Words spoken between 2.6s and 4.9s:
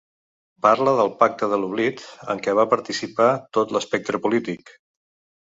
va participar tot l’espectre polític.